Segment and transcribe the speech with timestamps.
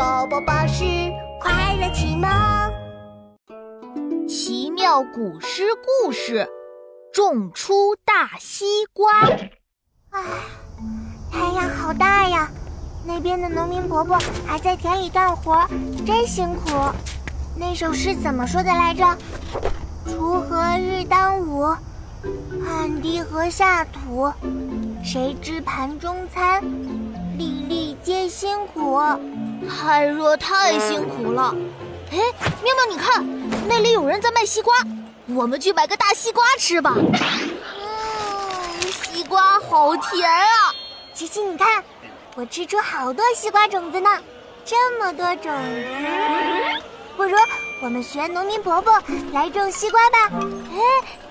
[0.00, 0.82] 宝宝巴士
[1.38, 2.26] 快乐启蒙，
[4.26, 6.48] 奇妙古诗故事：
[7.12, 9.10] 种出大西瓜。
[10.08, 10.22] 唉，
[11.30, 12.48] 太阳好大呀！
[13.04, 15.68] 那边的农民伯伯还在田里干活，
[16.06, 16.70] 真辛苦。
[17.54, 19.04] 那首诗怎么说的来着？
[20.06, 21.76] 锄禾日当午，
[22.64, 24.32] 汗滴禾下土。
[25.04, 26.64] 谁知盘中餐，
[27.40, 29.00] 粒粒皆辛苦。
[29.66, 31.56] 太热太辛苦了。
[32.12, 32.18] 哎，
[32.62, 34.74] 妙妙，你看，那里有人在卖西瓜，
[35.28, 36.94] 我们去买个大西瓜吃吧。
[36.98, 37.08] 嗯，
[38.82, 40.74] 西瓜好甜啊！
[41.14, 41.82] 琪琪，你看，
[42.34, 44.10] 我吃出好多西瓜种子呢，
[44.66, 46.82] 这么多种子，
[47.16, 47.34] 不如
[47.82, 49.02] 我们学农民伯伯
[49.32, 50.18] 来种西瓜吧。
[50.34, 50.78] 哎，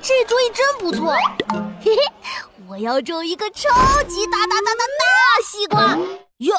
[0.01, 1.13] 这主意真不错。
[1.83, 2.01] 嘿嘿。
[2.79, 3.69] 我要种一个超
[4.03, 5.97] 级大大大大大西瓜
[6.37, 6.55] 哟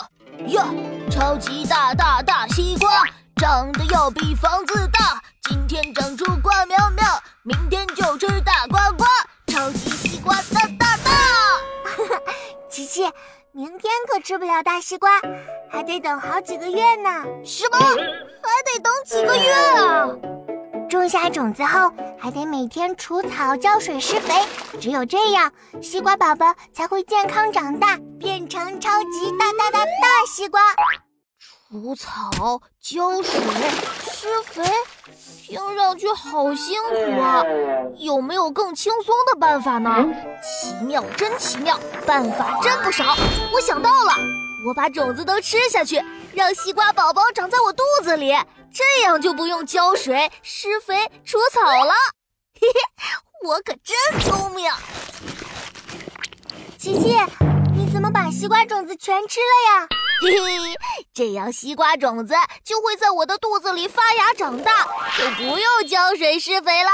[0.49, 0.63] 哟！
[1.11, 3.05] 超级大大大西瓜
[3.37, 7.07] 长得要比房子大，今天长出瓜苗苗，
[7.43, 9.07] 明天就吃大瓜瓜。
[9.47, 11.11] 超级西瓜大大大！
[12.69, 13.11] 琪琪，
[13.53, 15.09] 明天可吃不了大西瓜，
[15.71, 17.25] 还得等好几个月呢。
[17.43, 17.79] 什么？
[17.79, 20.07] 还得等几个月啊？
[20.91, 24.35] 种下种子后，还得每天除草、浇水、施肥，
[24.81, 30.61] 只有这样，西瓜宝宝才会健康长大，变成超级大大大大西瓜。
[31.71, 33.41] 除草、浇水、
[34.11, 34.65] 施肥，
[35.47, 37.45] 听上去好辛苦啊！
[37.97, 40.05] 有没有更轻松的办法呢？
[40.43, 43.15] 奇妙，真奇妙，办法真不少。
[43.55, 44.13] 我想到了，
[44.67, 46.03] 我把种子都吃下去，
[46.35, 48.35] 让西瓜宝宝长在我肚子里。
[48.73, 51.93] 这样就不用浇水、施肥、除草了，
[52.61, 52.81] 嘿嘿，
[53.45, 54.71] 我可真聪明。
[56.79, 57.17] 琪琪，
[57.75, 59.89] 你怎么把西瓜种子全吃了呀？
[60.23, 60.77] 嘿嘿，
[61.13, 64.87] 这样西瓜种子就会在我的肚子里发芽长大，
[65.19, 66.91] 就不用浇水施肥了。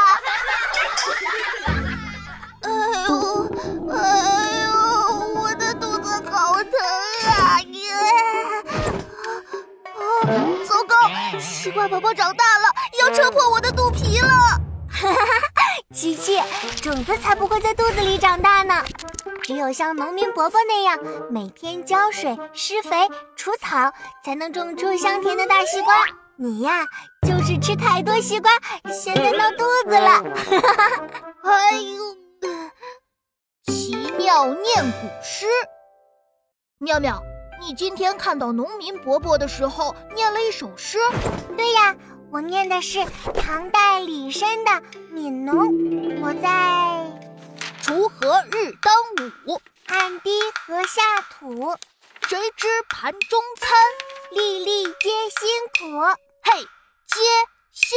[11.67, 12.65] 糕，西瓜宝宝长大了，
[13.01, 14.29] 要撑破我的肚皮了！
[14.89, 15.63] 哈哈哈，
[15.93, 16.41] 琪琪，
[16.81, 18.85] 种子才不会在肚子里长大呢。
[19.43, 23.93] 只有像农民伯伯那样，每天浇水、施肥、除草，
[24.25, 26.07] 才能种出香甜的大西瓜。
[26.37, 26.87] 你呀，
[27.27, 28.51] 就是吃太多西瓜，
[28.93, 30.23] 现在闹肚子了。
[30.23, 30.89] 哈哈
[31.43, 31.51] 哈！
[31.51, 32.17] 哎呦，
[33.67, 35.47] 奇妙念古诗，
[36.79, 37.21] 妙妙。
[37.61, 40.99] 你今天看到农民伯伯的时候，念了一首诗。
[41.57, 41.97] 对呀，
[42.31, 44.71] 我念的是唐代李绅的
[45.13, 45.67] 《悯农》。
[46.23, 47.05] 我在
[47.83, 48.95] 锄禾日当
[49.47, 50.31] 午，汗滴
[50.67, 51.77] 禾下土。
[52.29, 53.71] 谁知盘中餐，
[54.33, 56.01] 粒粒皆辛苦。
[56.43, 56.61] 嘿，
[57.07, 57.21] 皆
[57.73, 57.97] 辛